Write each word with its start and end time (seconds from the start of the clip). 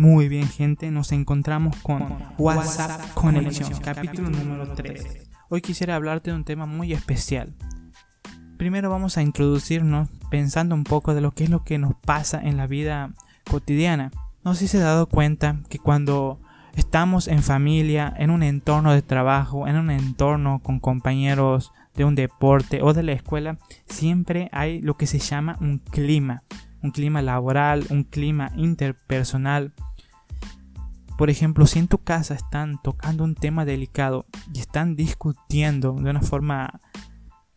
Muy 0.00 0.30
bien 0.30 0.48
gente, 0.48 0.90
nos 0.90 1.12
encontramos 1.12 1.76
con 1.76 2.16
WhatsApp 2.38 3.12
Conexión, 3.12 3.70
capítulo 3.84 4.30
número 4.30 4.72
3. 4.72 5.28
Hoy 5.50 5.60
quisiera 5.60 5.94
hablarte 5.94 6.30
de 6.30 6.36
un 6.36 6.44
tema 6.44 6.64
muy 6.64 6.94
especial. 6.94 7.52
Primero 8.56 8.88
vamos 8.88 9.18
a 9.18 9.22
introducirnos 9.22 10.08
pensando 10.30 10.74
un 10.74 10.84
poco 10.84 11.12
de 11.12 11.20
lo 11.20 11.32
que 11.32 11.44
es 11.44 11.50
lo 11.50 11.64
que 11.64 11.76
nos 11.76 11.96
pasa 11.96 12.40
en 12.42 12.56
la 12.56 12.66
vida 12.66 13.12
cotidiana. 13.50 14.10
No 14.42 14.54
sé 14.54 14.60
si 14.60 14.68
se 14.68 14.78
ha 14.78 14.86
dado 14.86 15.06
cuenta 15.06 15.60
que 15.68 15.78
cuando 15.78 16.40
estamos 16.76 17.28
en 17.28 17.42
familia, 17.42 18.10
en 18.16 18.30
un 18.30 18.42
entorno 18.42 18.94
de 18.94 19.02
trabajo, 19.02 19.68
en 19.68 19.76
un 19.76 19.90
entorno 19.90 20.60
con 20.62 20.80
compañeros 20.80 21.72
de 21.94 22.06
un 22.06 22.14
deporte 22.14 22.80
o 22.80 22.94
de 22.94 23.02
la 23.02 23.12
escuela, 23.12 23.58
siempre 23.84 24.48
hay 24.52 24.80
lo 24.80 24.96
que 24.96 25.06
se 25.06 25.18
llama 25.18 25.58
un 25.60 25.76
clima, 25.76 26.42
un 26.82 26.90
clima 26.90 27.20
laboral, 27.20 27.84
un 27.90 28.04
clima 28.04 28.50
interpersonal. 28.56 29.74
Por 31.20 31.28
ejemplo, 31.28 31.66
si 31.66 31.78
en 31.78 31.86
tu 31.86 31.98
casa 31.98 32.32
están 32.32 32.80
tocando 32.80 33.24
un 33.24 33.34
tema 33.34 33.66
delicado 33.66 34.24
y 34.54 34.58
están 34.58 34.96
discutiendo 34.96 35.92
de 35.92 36.08
una 36.08 36.22
forma 36.22 36.80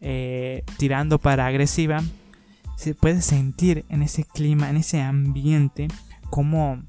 eh, 0.02 0.66
tirando 0.78 1.18
para 1.18 1.48
agresiva, 1.48 2.04
se 2.76 2.94
puede 2.94 3.22
sentir 3.22 3.86
en 3.88 4.04
ese 4.04 4.26
clima, 4.26 4.70
en 4.70 4.76
ese 4.76 5.02
ambiente, 5.02 5.88
como 6.30 6.84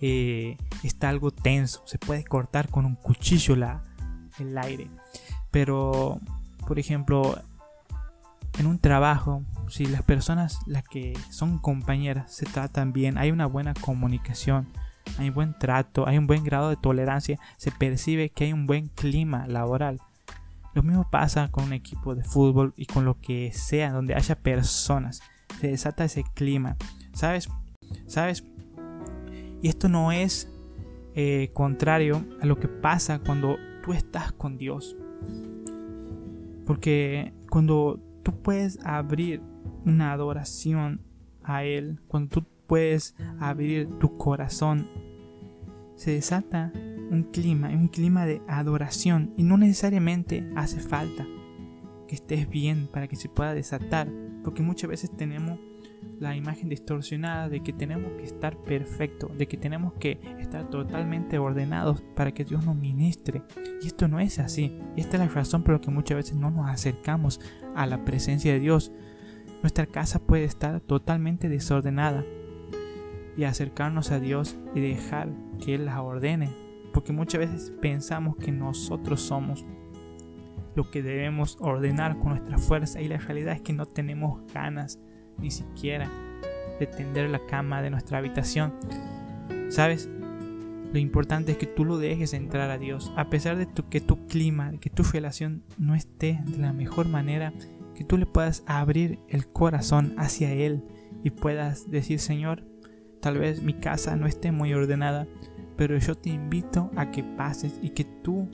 eh, 0.00 0.56
está 0.82 1.10
algo 1.10 1.30
tenso. 1.32 1.82
Se 1.84 1.98
puede 1.98 2.24
cortar 2.24 2.70
con 2.70 2.86
un 2.86 2.94
cuchillo 2.94 3.54
la, 3.54 3.82
el 4.38 4.56
aire. 4.56 4.88
Pero, 5.50 6.18
por 6.66 6.78
ejemplo, 6.78 7.38
en 8.58 8.66
un 8.66 8.78
trabajo, 8.78 9.42
si 9.68 9.84
las 9.84 10.00
personas, 10.00 10.60
las 10.66 10.84
que 10.84 11.12
son 11.28 11.58
compañeras, 11.58 12.32
se 12.32 12.46
tratan 12.46 12.94
bien, 12.94 13.18
hay 13.18 13.32
una 13.32 13.44
buena 13.44 13.74
comunicación, 13.74 14.66
hay 15.18 15.30
buen 15.30 15.56
trato, 15.58 16.06
hay 16.08 16.18
un 16.18 16.26
buen 16.26 16.44
grado 16.44 16.70
de 16.70 16.76
tolerancia, 16.76 17.38
se 17.56 17.70
percibe 17.70 18.30
que 18.30 18.44
hay 18.44 18.52
un 18.52 18.66
buen 18.66 18.88
clima 18.88 19.46
laboral. 19.46 20.00
Lo 20.74 20.82
mismo 20.82 21.08
pasa 21.08 21.50
con 21.50 21.64
un 21.64 21.72
equipo 21.72 22.14
de 22.14 22.24
fútbol 22.24 22.74
y 22.76 22.86
con 22.86 23.04
lo 23.04 23.20
que 23.20 23.52
sea, 23.52 23.92
donde 23.92 24.14
haya 24.14 24.34
personas. 24.34 25.22
Se 25.60 25.68
desata 25.68 26.04
ese 26.04 26.24
clima. 26.34 26.76
¿Sabes? 27.12 27.48
¿Sabes? 28.06 28.44
Y 29.62 29.68
esto 29.68 29.88
no 29.88 30.10
es 30.10 30.50
eh, 31.14 31.50
contrario 31.54 32.24
a 32.40 32.46
lo 32.46 32.58
que 32.58 32.66
pasa 32.66 33.20
cuando 33.20 33.56
tú 33.84 33.92
estás 33.92 34.32
con 34.32 34.58
Dios. 34.58 34.96
Porque 36.66 37.32
cuando 37.50 38.00
tú 38.24 38.42
puedes 38.42 38.80
abrir 38.84 39.42
una 39.84 40.12
adoración 40.12 41.02
a 41.44 41.62
Él, 41.62 42.00
cuando 42.08 42.40
tú 42.40 42.46
puedes 42.66 43.14
abrir 43.38 43.88
tu 43.98 44.16
corazón, 44.16 44.88
se 45.96 46.12
desata 46.12 46.72
un 47.10 47.24
clima, 47.24 47.68
un 47.68 47.88
clima 47.88 48.26
de 48.26 48.42
adoración 48.48 49.32
y 49.36 49.42
no 49.42 49.56
necesariamente 49.56 50.48
hace 50.56 50.80
falta 50.80 51.26
que 52.08 52.14
estés 52.14 52.48
bien 52.48 52.88
para 52.92 53.08
que 53.08 53.16
se 53.16 53.28
pueda 53.28 53.54
desatar, 53.54 54.10
porque 54.42 54.62
muchas 54.62 54.90
veces 54.90 55.10
tenemos 55.16 55.58
la 56.20 56.36
imagen 56.36 56.68
distorsionada 56.68 57.48
de 57.48 57.60
que 57.60 57.72
tenemos 57.72 58.12
que 58.12 58.24
estar 58.24 58.56
perfecto, 58.62 59.28
de 59.28 59.48
que 59.48 59.56
tenemos 59.56 59.94
que 59.94 60.20
estar 60.38 60.68
totalmente 60.70 61.38
ordenados 61.38 62.02
para 62.14 62.32
que 62.32 62.44
Dios 62.44 62.64
nos 62.64 62.76
ministre. 62.76 63.42
Y 63.82 63.86
esto 63.86 64.06
no 64.06 64.20
es 64.20 64.38
así. 64.38 64.78
Y 64.96 65.00
esta 65.00 65.16
es 65.16 65.22
la 65.22 65.28
razón 65.28 65.62
por 65.62 65.74
la 65.74 65.80
que 65.80 65.90
muchas 65.90 66.16
veces 66.16 66.36
no 66.36 66.50
nos 66.50 66.68
acercamos 66.68 67.40
a 67.74 67.86
la 67.86 68.04
presencia 68.04 68.52
de 68.52 68.60
Dios. 68.60 68.92
Nuestra 69.62 69.86
casa 69.86 70.18
puede 70.18 70.44
estar 70.44 70.80
totalmente 70.80 71.48
desordenada 71.48 72.24
y 73.36 73.44
acercarnos 73.44 74.10
a 74.10 74.20
Dios 74.20 74.56
y 74.74 74.80
dejar 74.80 75.30
que 75.60 75.74
Él 75.74 75.86
la 75.86 76.02
ordene. 76.02 76.50
Porque 76.92 77.12
muchas 77.12 77.40
veces 77.40 77.72
pensamos 77.80 78.36
que 78.36 78.52
nosotros 78.52 79.20
somos 79.20 79.64
lo 80.74 80.90
que 80.90 81.02
debemos 81.02 81.56
ordenar 81.60 82.18
con 82.18 82.30
nuestra 82.30 82.58
fuerza 82.58 83.00
y 83.00 83.08
la 83.08 83.18
realidad 83.18 83.54
es 83.54 83.62
que 83.62 83.72
no 83.72 83.86
tenemos 83.86 84.40
ganas 84.52 84.98
ni 85.38 85.50
siquiera 85.50 86.10
de 86.78 86.86
tender 86.86 87.30
la 87.30 87.40
cama 87.46 87.82
de 87.82 87.90
nuestra 87.90 88.18
habitación. 88.18 88.74
¿Sabes? 89.68 90.08
Lo 90.92 90.98
importante 90.98 91.52
es 91.52 91.58
que 91.58 91.66
tú 91.66 91.84
lo 91.84 91.98
dejes 91.98 92.34
entrar 92.34 92.70
a 92.70 92.78
Dios, 92.78 93.12
a 93.16 93.28
pesar 93.28 93.56
de 93.56 93.66
que 93.90 94.00
tu 94.00 94.26
clima, 94.26 94.72
que 94.80 94.90
tu 94.90 95.02
relación 95.02 95.64
no 95.76 95.94
esté 95.94 96.40
de 96.46 96.58
la 96.58 96.72
mejor 96.72 97.08
manera, 97.08 97.52
que 97.96 98.04
tú 98.04 98.16
le 98.16 98.26
puedas 98.26 98.62
abrir 98.66 99.18
el 99.28 99.46
corazón 99.48 100.14
hacia 100.18 100.52
Él 100.52 100.84
y 101.24 101.30
puedas 101.30 101.90
decir, 101.90 102.20
Señor, 102.20 102.64
tal 103.24 103.38
vez 103.38 103.62
mi 103.62 103.72
casa 103.72 104.16
no 104.16 104.26
esté 104.26 104.52
muy 104.52 104.74
ordenada, 104.74 105.26
pero 105.78 105.96
yo 105.96 106.14
te 106.14 106.28
invito 106.28 106.90
a 106.94 107.10
que 107.10 107.24
pases 107.24 107.80
y 107.80 107.90
que 107.90 108.04
tú 108.04 108.50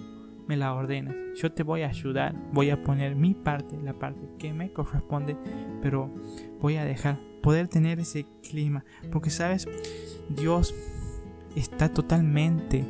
me 0.47 0.57
la 0.57 0.73
ordenes. 0.73 1.17
Yo 1.41 1.51
te 1.51 1.65
voy 1.65 1.83
a 1.83 1.89
ayudar, 1.89 2.37
voy 2.53 2.71
a 2.71 2.81
poner 2.81 3.17
mi 3.17 3.35
parte, 3.35 3.77
la 3.83 3.95
parte 3.95 4.21
que 4.39 4.53
me 4.53 4.73
corresponde, 4.73 5.37
pero 5.83 6.09
voy 6.61 6.77
a 6.77 6.85
dejar 6.85 7.19
poder 7.43 7.67
tener 7.67 7.99
ese 7.99 8.27
clima, 8.49 8.85
porque 9.11 9.31
sabes, 9.31 9.67
Dios 10.29 10.73
está 11.57 11.93
totalmente 11.93 12.85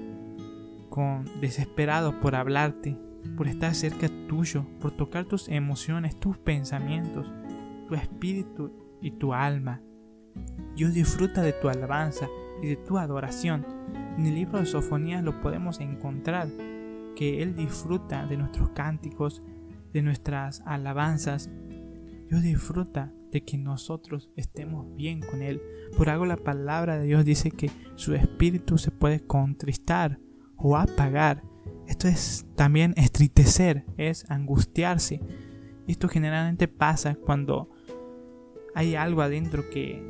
con 0.91 1.25
desesperado 1.41 2.21
por 2.21 2.35
hablarte, 2.35 2.99
por 3.39 3.49
estar 3.49 3.75
cerca 3.75 4.11
tuyo, 4.29 4.67
por 4.81 4.91
tocar 4.91 5.25
tus 5.25 5.49
emociones, 5.49 6.21
tus 6.21 6.37
pensamientos, 6.37 7.33
tu 7.89 7.95
espíritu 7.95 8.71
y 9.01 9.13
tu 9.13 9.33
alma. 9.33 9.81
Dios 10.75 10.95
disfruta 10.95 11.43
de 11.43 11.53
tu 11.53 11.69
alabanza 11.69 12.29
y 12.63 12.69
de 12.69 12.77
tu 12.77 12.99
adoración. 12.99 13.67
En 14.17 14.27
el 14.27 14.35
libro 14.35 14.59
de 14.59 14.67
Sofonías 14.67 15.23
lo 15.23 15.41
podemos 15.41 15.81
encontrar 15.81 16.49
que 17.17 17.43
Él 17.43 17.55
disfruta 17.55 18.27
de 18.27 18.37
nuestros 18.37 18.71
cánticos, 18.71 19.43
de 19.93 20.03
nuestras 20.03 20.63
alabanzas. 20.65 21.51
Dios 22.29 22.43
disfruta 22.43 23.13
de 23.31 23.45
que 23.45 23.59
nosotros 23.59 24.31
estemos 24.37 24.95
bien 24.97 25.21
con 25.21 25.43
Él. 25.43 25.61
Por 25.97 26.09
algo 26.09 26.27
la 26.27 26.37
palabra 26.37 26.99
de 26.99 27.07
Dios 27.07 27.25
dice 27.25 27.51
que 27.51 27.71
su 27.95 28.15
espíritu 28.15 28.79
se 28.79 28.91
puede 28.91 29.21
contristar 29.21 30.19
o 30.57 30.77
apagar. 30.77 31.43
Esto 31.87 32.09
es 32.09 32.47
también 32.57 32.95
estritecer, 32.97 33.85
es 33.97 34.31
angustiarse. 34.31 35.21
Esto 35.87 36.09
generalmente 36.09 36.69
pasa 36.69 37.17
cuando 37.17 37.71
hay 38.75 38.95
algo 38.95 39.23
adentro 39.23 39.69
que 39.71 40.03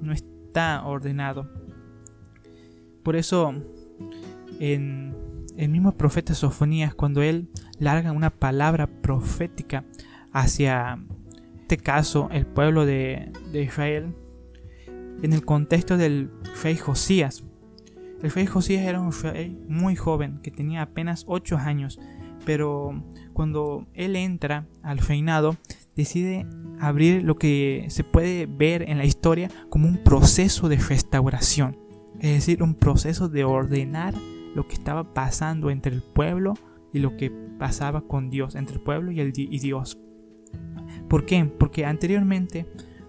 no 0.00 0.12
está 0.12 0.84
ordenado. 0.84 1.50
Por 3.02 3.16
eso 3.16 3.54
en 4.60 5.14
el 5.56 5.68
mismo 5.68 5.96
profeta 5.96 6.34
Sofonías, 6.34 6.94
cuando 6.94 7.22
él 7.22 7.48
larga 7.78 8.12
una 8.12 8.30
palabra 8.30 8.86
profética 8.86 9.84
hacia 10.32 10.98
este 11.62 11.76
caso, 11.78 12.28
el 12.32 12.46
pueblo 12.46 12.84
de, 12.84 13.32
Israel, 13.52 14.14
en 15.22 15.32
el 15.32 15.44
contexto 15.44 15.96
del 15.96 16.30
rey 16.62 16.76
Josías. 16.76 17.44
El 18.22 18.30
rey 18.30 18.46
Josías 18.46 18.84
era 18.84 19.00
un 19.00 19.12
rey 19.12 19.58
muy 19.68 19.96
joven, 19.96 20.40
que 20.42 20.50
tenía 20.50 20.82
apenas 20.82 21.24
8 21.26 21.56
años, 21.58 22.00
pero 22.44 23.02
cuando 23.32 23.86
él 23.94 24.16
entra 24.16 24.66
al 24.82 24.98
reinado, 24.98 25.56
decide 25.96 26.46
abrir 26.80 27.22
lo 27.22 27.36
que 27.36 27.86
se 27.88 28.04
puede 28.04 28.46
ver 28.46 28.88
en 28.88 28.98
la 28.98 29.04
historia 29.04 29.48
como 29.68 29.88
un 29.88 30.02
proceso 30.02 30.68
de 30.68 30.76
restauración, 30.76 31.76
es 32.20 32.34
decir, 32.34 32.62
un 32.62 32.74
proceso 32.74 33.28
de 33.28 33.44
ordenar 33.44 34.14
lo 34.54 34.66
que 34.66 34.74
estaba 34.74 35.14
pasando 35.14 35.70
entre 35.70 35.94
el 35.94 36.02
pueblo 36.02 36.54
y 36.92 37.00
lo 37.00 37.16
que 37.16 37.30
pasaba 37.58 38.02
con 38.02 38.30
Dios, 38.30 38.54
entre 38.54 38.76
el 38.76 38.82
pueblo 38.82 39.10
y, 39.10 39.20
el, 39.20 39.32
Dios. 39.32 39.98
¿Por 41.08 41.26
qué? 41.26 41.44
Porque 41.44 41.84
anteriormente 41.84 42.66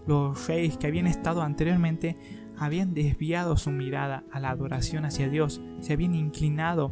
los 0.08 0.48
reyes 0.48 0.78
que 0.78 0.88
habían 0.88 1.08
estado 1.08 1.42
anteriormente 1.42 2.16
habían 2.58 2.94
desviado 2.94 3.58
su 3.58 3.72
mirada 3.72 4.24
a 4.32 4.40
la 4.40 4.50
adoración 4.50 5.06
hacia 5.06 5.30
Dios, 5.30 5.62
se 5.82 5.94
habían 5.94 6.16
inclinado 6.16 6.92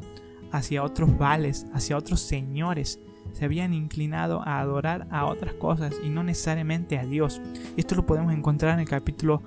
hacia 0.51 0.83
otros 0.83 1.17
vales, 1.17 1.65
hacia 1.73 1.97
otros 1.97 2.19
señores, 2.19 2.99
se 3.33 3.45
habían 3.45 3.73
inclinado 3.73 4.41
a 4.47 4.59
adorar 4.59 5.07
a 5.11 5.25
otras 5.25 5.53
cosas 5.55 5.95
y 6.03 6.09
no 6.09 6.23
necesariamente 6.23 6.97
a 6.97 7.05
Dios. 7.05 7.41
Esto 7.75 7.95
lo 7.95 8.05
podemos 8.05 8.33
encontrar 8.33 8.75
en 8.75 8.79
el 8.79 8.87
capítulo 8.89 9.41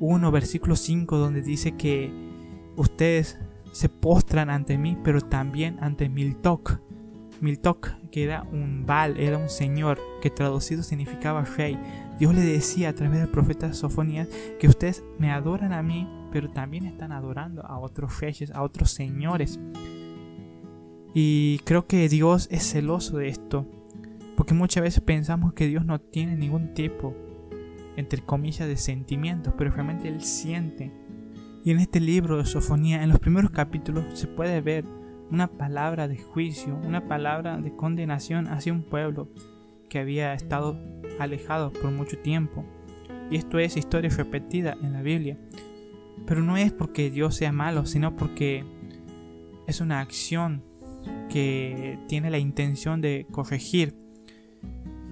1, 0.00 0.30
versículo 0.30 0.76
5, 0.76 1.16
donde 1.16 1.42
dice 1.42 1.72
que 1.76 2.12
ustedes 2.76 3.38
se 3.72 3.88
postran 3.88 4.50
ante 4.50 4.78
mí, 4.78 4.96
pero 5.02 5.20
también 5.20 5.78
ante 5.80 6.08
Miltok. 6.08 6.80
Miltok, 7.40 7.90
que 8.10 8.24
era 8.24 8.42
un 8.52 8.84
Baal, 8.84 9.16
era 9.18 9.38
un 9.38 9.48
señor, 9.48 10.00
que 10.20 10.30
traducido 10.30 10.82
significaba 10.82 11.44
rey. 11.44 11.78
Dios 12.18 12.34
le 12.34 12.40
decía 12.40 12.88
a 12.88 12.94
través 12.94 13.20
del 13.20 13.28
profeta 13.28 13.72
Sofonías 13.72 14.28
que 14.58 14.66
ustedes 14.66 15.04
me 15.18 15.30
adoran 15.30 15.72
a 15.72 15.82
mí, 15.82 16.08
pero 16.32 16.50
también 16.50 16.84
están 16.84 17.12
adorando 17.12 17.64
a 17.64 17.78
otros 17.78 18.20
reyes, 18.20 18.50
a 18.50 18.62
otros 18.62 18.90
señores. 18.90 19.60
Y 21.14 21.58
creo 21.60 21.86
que 21.86 22.08
Dios 22.08 22.48
es 22.50 22.70
celoso 22.70 23.18
de 23.18 23.28
esto, 23.28 23.66
porque 24.36 24.54
muchas 24.54 24.82
veces 24.82 25.00
pensamos 25.00 25.52
que 25.52 25.66
Dios 25.66 25.84
no 25.84 26.00
tiene 26.00 26.36
ningún 26.36 26.74
tipo, 26.74 27.14
entre 27.96 28.22
comillas, 28.22 28.68
de 28.68 28.76
sentimientos, 28.76 29.54
pero 29.56 29.70
realmente 29.70 30.08
Él 30.08 30.22
siente 30.22 30.92
Y 31.64 31.70
en 31.70 31.80
este 31.80 32.00
libro 32.00 32.36
de 32.38 32.44
Sofonía, 32.44 33.02
en 33.02 33.08
los 33.08 33.18
primeros 33.18 33.50
capítulos, 33.50 34.04
se 34.18 34.26
puede 34.26 34.60
ver 34.60 34.84
una 35.30 35.48
palabra 35.48 36.08
de 36.08 36.18
juicio, 36.18 36.78
una 36.84 37.06
palabra 37.06 37.58
de 37.58 37.74
condenación 37.74 38.46
hacia 38.48 38.72
un 38.72 38.82
pueblo 38.82 39.28
que 39.88 39.98
había 39.98 40.34
estado 40.34 40.78
alejado 41.18 41.72
por 41.72 41.90
mucho 41.90 42.18
tiempo. 42.18 42.64
Y 43.30 43.36
esto 43.36 43.58
es 43.58 43.76
historia 43.76 44.10
repetida 44.10 44.76
en 44.82 44.92
la 44.92 45.02
Biblia. 45.02 45.38
Pero 46.26 46.42
no 46.42 46.56
es 46.56 46.72
porque 46.72 47.10
Dios 47.10 47.34
sea 47.34 47.52
malo, 47.52 47.86
sino 47.86 48.16
porque 48.16 48.64
es 49.66 49.80
una 49.80 50.00
acción 50.00 50.62
tiene 52.08 52.30
la 52.30 52.38
intención 52.38 53.00
de 53.00 53.26
corregir. 53.30 53.94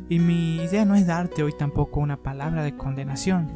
Y 0.09 0.19
mi 0.19 0.57
idea 0.57 0.85
no 0.85 0.95
es 0.95 1.07
darte 1.07 1.43
hoy 1.43 1.53
tampoco 1.59 2.01
una 2.01 2.23
palabra 2.23 2.63
de 2.63 2.77
condenación, 2.77 3.49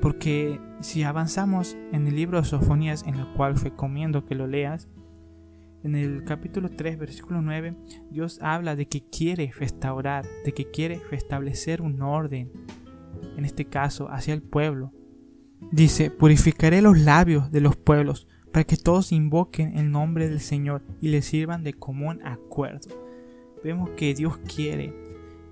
porque 0.00 0.58
si 0.80 1.02
avanzamos 1.02 1.76
en 1.92 2.06
el 2.06 2.16
libro 2.16 2.38
de 2.38 2.46
Sofonías, 2.46 3.04
en 3.06 3.16
el 3.16 3.26
cual 3.34 3.58
recomiendo 3.58 4.24
que 4.24 4.34
lo 4.34 4.46
leas, 4.46 4.88
en 5.84 5.96
el 5.96 6.24
capítulo 6.24 6.70
3, 6.70 6.96
versículo 6.96 7.42
9, 7.42 7.74
Dios 8.10 8.38
habla 8.40 8.76
de 8.76 8.86
que 8.86 9.04
quiere 9.04 9.50
restaurar, 9.58 10.24
de 10.44 10.52
que 10.52 10.70
quiere 10.70 11.00
restablecer 11.10 11.82
un 11.82 12.00
orden, 12.02 12.52
en 13.36 13.44
este 13.44 13.64
caso 13.64 14.08
hacia 14.08 14.32
el 14.32 14.42
pueblo. 14.42 14.92
Dice, 15.72 16.10
purificaré 16.10 16.82
los 16.82 16.98
labios 16.98 17.50
de 17.50 17.60
los 17.60 17.76
pueblos 17.76 18.28
para 18.52 18.64
que 18.64 18.76
todos 18.76 19.12
invoquen 19.12 19.78
el 19.78 19.90
nombre 19.90 20.28
del 20.28 20.40
Señor 20.40 20.82
y 21.00 21.08
le 21.08 21.22
sirvan 21.22 21.64
de 21.64 21.72
común 21.72 22.20
acuerdo. 22.24 22.88
Vemos 23.64 23.90
que 23.90 24.14
Dios 24.14 24.38
quiere 24.38 24.94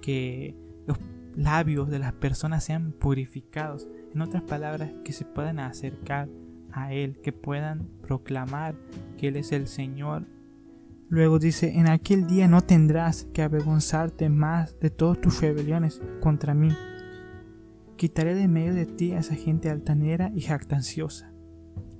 que 0.02 0.54
los 0.86 0.98
labios 1.34 1.88
de 1.88 1.98
las 1.98 2.12
personas 2.12 2.64
sean 2.64 2.92
purificados. 2.92 3.88
En 4.14 4.20
otras 4.20 4.42
palabras, 4.42 4.92
que 5.04 5.12
se 5.12 5.24
puedan 5.24 5.58
acercar 5.60 6.28
a 6.72 6.92
Él, 6.92 7.18
que 7.22 7.32
puedan 7.32 7.88
proclamar 8.02 8.74
que 9.16 9.28
Él 9.28 9.36
es 9.36 9.52
el 9.52 9.66
Señor. 9.66 10.26
Luego 11.08 11.38
dice, 11.38 11.78
en 11.78 11.88
aquel 11.88 12.26
día 12.26 12.48
no 12.48 12.60
tendrás 12.60 13.24
que 13.32 13.42
avergonzarte 13.42 14.28
más 14.28 14.78
de 14.80 14.90
todas 14.90 15.20
tus 15.20 15.40
rebeliones 15.40 16.00
contra 16.20 16.54
mí. 16.54 16.70
Quitaré 17.96 18.34
de 18.34 18.48
medio 18.48 18.74
de 18.74 18.86
ti 18.86 19.12
a 19.12 19.18
esa 19.18 19.34
gente 19.34 19.70
altanera 19.70 20.30
y 20.34 20.40
jactanciosa, 20.40 21.32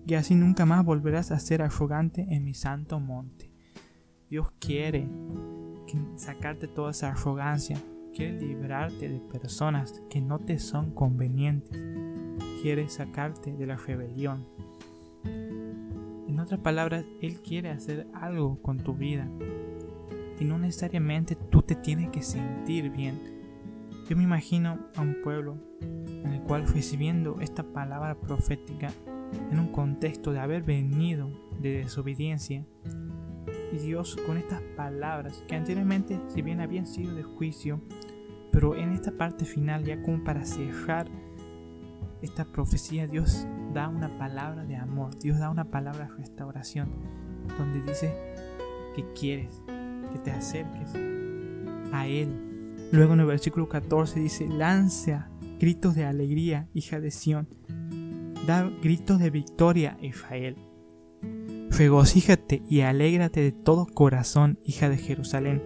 y 0.06 0.14
así 0.14 0.34
nunca 0.34 0.66
más 0.66 0.84
volverás 0.84 1.30
a 1.30 1.38
ser 1.38 1.62
arrogante 1.62 2.26
en 2.30 2.44
mi 2.44 2.54
santo 2.54 3.00
monte. 3.00 3.50
Dios 4.28 4.52
quiere 4.58 5.08
sacarte 6.16 6.68
toda 6.68 6.92
esa 6.92 7.10
arrogancia, 7.10 7.76
quiere 8.14 8.40
librarte 8.40 9.08
de 9.08 9.18
personas 9.18 10.02
que 10.10 10.20
no 10.20 10.38
te 10.38 10.58
son 10.58 10.92
convenientes, 10.92 11.76
quiere 12.62 12.88
sacarte 12.88 13.52
de 13.52 13.66
la 13.66 13.76
rebelión. 13.76 14.46
En 15.24 16.38
otras 16.38 16.60
palabras, 16.60 17.04
Él 17.20 17.40
quiere 17.40 17.70
hacer 17.70 18.06
algo 18.14 18.62
con 18.62 18.78
tu 18.78 18.94
vida. 18.94 19.28
Y 20.38 20.44
no 20.44 20.58
necesariamente 20.58 21.34
tú 21.34 21.62
te 21.62 21.74
tienes 21.74 22.10
que 22.10 22.22
sentir 22.22 22.90
bien. 22.90 23.20
Yo 24.08 24.16
me 24.16 24.22
imagino 24.22 24.78
a 24.96 25.02
un 25.02 25.16
pueblo 25.22 25.58
en 25.80 26.32
el 26.32 26.40
cual 26.42 26.66
recibiendo 26.66 27.40
esta 27.40 27.62
palabra 27.62 28.14
profética 28.14 28.90
en 29.50 29.58
un 29.58 29.68
contexto 29.68 30.32
de 30.32 30.40
haber 30.40 30.62
venido 30.62 31.30
de 31.60 31.78
desobediencia, 31.78 32.64
y 33.72 33.78
Dios 33.78 34.16
con 34.26 34.36
estas 34.36 34.60
palabras 34.76 35.44
que 35.46 35.54
anteriormente 35.54 36.20
si 36.28 36.42
bien 36.42 36.60
habían 36.60 36.86
sido 36.86 37.14
de 37.14 37.22
juicio, 37.22 37.80
pero 38.52 38.76
en 38.76 38.92
esta 38.92 39.12
parte 39.12 39.44
final 39.44 39.84
ya 39.84 40.02
como 40.02 40.24
para 40.24 40.44
cerrar 40.44 41.06
esta 42.20 42.44
profecía 42.44 43.06
Dios 43.06 43.46
da 43.72 43.88
una 43.88 44.18
palabra 44.18 44.64
de 44.64 44.76
amor, 44.76 45.16
Dios 45.18 45.38
da 45.38 45.50
una 45.50 45.64
palabra 45.64 46.08
de 46.08 46.16
restauración, 46.16 46.90
donde 47.58 47.80
dice 47.82 48.14
que 48.94 49.04
quieres, 49.12 49.62
que 50.12 50.18
te 50.18 50.30
acerques 50.30 50.94
a 51.92 52.06
Él. 52.06 52.28
Luego 52.92 53.14
en 53.14 53.20
el 53.20 53.26
versículo 53.26 53.68
14 53.68 54.18
dice, 54.18 54.48
lanza 54.48 55.30
gritos 55.60 55.94
de 55.94 56.04
alegría, 56.04 56.68
hija 56.74 57.00
de 57.00 57.10
Sión, 57.10 57.48
da 58.46 58.70
gritos 58.82 59.18
de 59.18 59.30
victoria, 59.30 59.96
Israel. 60.00 60.56
Regocíjate 61.70 62.62
y 62.68 62.80
alégrate 62.80 63.40
de 63.40 63.52
todo 63.52 63.86
corazón, 63.86 64.58
hija 64.64 64.88
de 64.88 64.98
Jerusalén. 64.98 65.62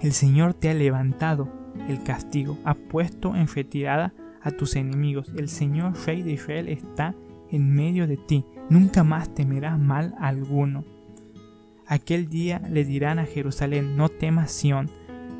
El 0.00 0.12
Señor 0.12 0.54
te 0.54 0.68
ha 0.68 0.74
levantado 0.74 1.48
el 1.88 2.02
castigo, 2.02 2.58
ha 2.64 2.74
puesto 2.74 3.34
en 3.34 3.48
retirada 3.48 4.14
a 4.42 4.50
tus 4.50 4.76
enemigos. 4.76 5.32
El 5.36 5.48
Señor 5.48 5.94
Rey 6.06 6.22
de 6.22 6.32
Israel 6.32 6.68
está 6.68 7.14
en 7.50 7.72
medio 7.74 8.06
de 8.06 8.16
ti. 8.16 8.44
Nunca 8.68 9.02
más 9.02 9.34
temerás 9.34 9.78
mal 9.78 10.14
alguno. 10.20 10.84
Aquel 11.86 12.28
día 12.28 12.60
le 12.70 12.84
dirán 12.84 13.18
a 13.18 13.24
Jerusalén, 13.24 13.96
no 13.96 14.10
temas 14.10 14.52
Sión, 14.52 14.90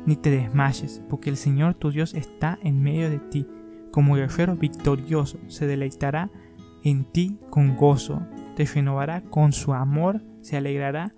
ni 0.05 0.15
te 0.15 0.31
desmayes, 0.31 1.01
porque 1.07 1.29
el 1.29 1.37
Señor 1.37 1.75
tu 1.75 1.91
Dios 1.91 2.15
está 2.15 2.57
en 2.63 2.81
medio 2.81 3.09
de 3.09 3.19
ti. 3.19 3.45
Como 3.91 4.15
guerrero 4.15 4.55
victorioso, 4.55 5.39
se 5.47 5.67
deleitará 5.67 6.29
en 6.83 7.05
ti 7.05 7.39
con 7.49 7.75
gozo, 7.75 8.21
te 8.55 8.65
renovará 8.65 9.21
con 9.21 9.51
su 9.51 9.73
amor, 9.73 10.21
se 10.41 10.57
alegrará 10.57 11.13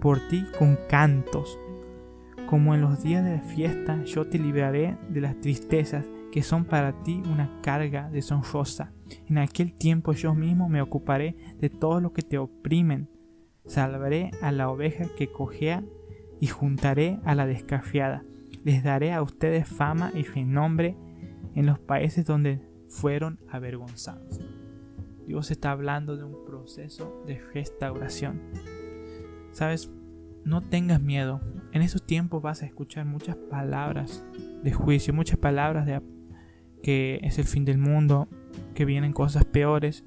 por 0.00 0.18
ti 0.28 0.44
con 0.58 0.78
cantos. 0.88 1.58
Como 2.46 2.74
en 2.74 2.82
los 2.82 3.02
días 3.02 3.24
de 3.24 3.40
fiesta, 3.40 4.02
yo 4.04 4.26
te 4.26 4.38
libraré 4.38 4.96
de 5.08 5.20
las 5.20 5.40
tristezas 5.40 6.04
que 6.32 6.42
son 6.42 6.64
para 6.64 7.02
ti 7.02 7.22
una 7.26 7.60
carga 7.62 8.10
deshonrosa. 8.10 8.92
En 9.28 9.38
aquel 9.38 9.74
tiempo 9.74 10.12
yo 10.12 10.34
mismo 10.34 10.68
me 10.68 10.82
ocuparé 10.82 11.36
de 11.60 11.70
todo 11.70 12.00
lo 12.00 12.12
que 12.12 12.22
te 12.22 12.38
oprimen. 12.38 13.08
Salvaré 13.66 14.32
a 14.40 14.50
la 14.50 14.70
oveja 14.70 15.04
que 15.16 15.30
cojea 15.30 15.84
y 16.40 16.48
juntaré 16.48 17.20
a 17.24 17.34
la 17.34 17.46
descafiada. 17.46 18.24
Les 18.64 18.82
daré 18.82 19.12
a 19.12 19.22
ustedes 19.22 19.68
fama 19.68 20.10
y 20.14 20.22
renombre 20.22 20.96
en 21.54 21.66
los 21.66 21.78
países 21.78 22.24
donde 22.24 22.60
fueron 22.88 23.38
avergonzados. 23.48 24.40
Dios 25.26 25.50
está 25.50 25.70
hablando 25.70 26.16
de 26.16 26.24
un 26.24 26.44
proceso 26.44 27.22
de 27.26 27.40
restauración. 27.54 28.40
Sabes, 29.52 29.90
no 30.44 30.62
tengas 30.62 31.00
miedo. 31.00 31.40
En 31.72 31.82
esos 31.82 32.04
tiempos 32.04 32.42
vas 32.42 32.62
a 32.62 32.66
escuchar 32.66 33.06
muchas 33.06 33.36
palabras 33.36 34.24
de 34.62 34.72
juicio, 34.72 35.14
muchas 35.14 35.38
palabras 35.38 35.86
de 35.86 36.02
que 36.82 37.20
es 37.22 37.38
el 37.38 37.44
fin 37.44 37.64
del 37.64 37.78
mundo, 37.78 38.28
que 38.74 38.84
vienen 38.84 39.12
cosas 39.12 39.44
peores, 39.44 40.04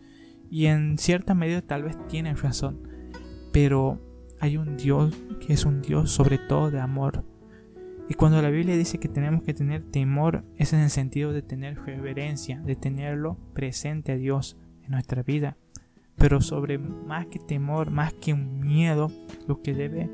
y 0.50 0.66
en 0.66 0.98
cierta 0.98 1.34
medida 1.34 1.62
tal 1.62 1.84
vez 1.84 1.98
tienen 2.08 2.38
razón, 2.38 2.88
pero 3.52 4.00
hay 4.40 4.58
un 4.58 4.78
Dios 4.78 5.16
que 5.46 5.54
es 5.54 5.66
un 5.66 5.82
Dios 5.82 6.12
sobre 6.12 6.38
todo 6.38 6.70
de 6.70 6.80
amor. 6.80 7.24
Y 8.08 8.14
cuando 8.14 8.42
la 8.42 8.50
Biblia 8.50 8.78
dice 8.78 9.00
que 9.00 9.08
tenemos 9.08 9.44
que 9.44 9.54
tener 9.54 9.84
temor, 9.84 10.44
es 10.58 10.74
en 10.74 10.80
el 10.80 10.90
sentido 10.90 11.34
de 11.34 11.42
tener 11.42 11.80
reverencia, 11.82 12.60
de 12.60 12.76
tenerlo 12.76 13.38
presente 13.54 14.12
a 14.12 14.16
Dios 14.16 14.58
en 14.84 14.92
nuestra 14.92 15.24
vida. 15.24 15.58
Pero 16.18 16.40
sobre 16.42 16.78
más 16.78 17.28
que 17.28 17.40
temor, 17.40 17.90
más 17.90 18.14
que 18.14 18.34
un 18.34 18.60
miedo, 18.60 19.12
lo 19.48 19.62
que 19.62 19.74
debe 19.74 20.10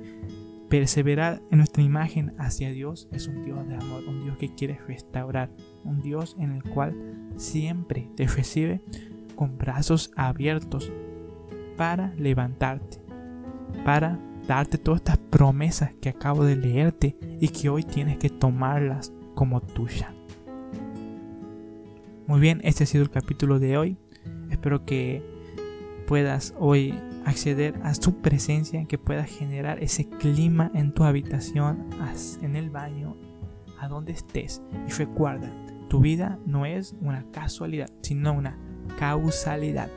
perseverar 0.69 1.41
en 1.51 1.57
nuestra 1.57 1.83
imagen 1.83 2.33
hacia 2.39 2.71
Dios 2.71 3.09
es 3.11 3.27
un 3.27 3.43
Dios 3.43 3.67
de 3.67 3.75
amor, 3.75 4.03
un 4.07 4.23
Dios 4.23 4.37
que 4.37 4.55
quiere 4.55 4.79
restaurar, 4.87 5.51
un 5.83 6.01
Dios 6.01 6.37
en 6.39 6.53
el 6.53 6.63
cual 6.63 6.95
siempre 7.35 8.09
te 8.15 8.25
recibe 8.25 8.81
con 9.35 9.57
brazos 9.57 10.11
abiertos 10.15 10.89
para 11.75 12.13
levantarte, 12.15 13.01
para 13.83 14.17
darte 14.55 14.77
todas 14.77 14.99
estas 14.99 15.17
promesas 15.17 15.93
que 16.01 16.09
acabo 16.09 16.43
de 16.43 16.57
leerte 16.57 17.17
y 17.39 17.47
que 17.47 17.69
hoy 17.69 17.83
tienes 17.83 18.17
que 18.17 18.29
tomarlas 18.29 19.13
como 19.33 19.61
tuya. 19.61 20.13
Muy 22.27 22.39
bien, 22.39 22.59
este 22.63 22.83
ha 22.83 22.87
sido 22.87 23.03
el 23.03 23.09
capítulo 23.09 23.59
de 23.59 23.77
hoy. 23.77 23.97
Espero 24.49 24.85
que 24.85 25.23
puedas 26.05 26.53
hoy 26.59 26.93
acceder 27.25 27.75
a 27.83 27.93
su 27.93 28.21
presencia, 28.21 28.85
que 28.85 28.97
puedas 28.97 29.29
generar 29.29 29.81
ese 29.81 30.09
clima 30.09 30.69
en 30.73 30.93
tu 30.93 31.05
habitación, 31.05 31.87
en 32.41 32.55
el 32.57 32.69
baño, 32.69 33.15
a 33.79 33.87
donde 33.87 34.11
estés. 34.11 34.61
Y 34.85 34.91
recuerda, 34.91 35.49
tu 35.87 36.01
vida 36.01 36.39
no 36.45 36.65
es 36.65 36.93
una 36.99 37.23
casualidad, 37.31 37.89
sino 38.01 38.33
una 38.33 38.57
causalidad. 38.99 39.89